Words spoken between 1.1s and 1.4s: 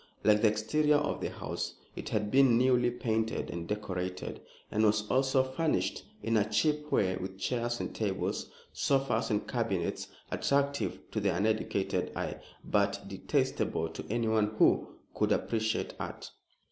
the